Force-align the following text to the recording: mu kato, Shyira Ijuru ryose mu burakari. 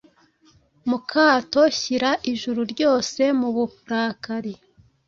mu 0.89 0.97
kato, 1.11 1.61
Shyira 1.77 2.11
Ijuru 2.31 2.61
ryose 2.71 3.21
mu 3.39 3.49
burakari. 3.55 4.53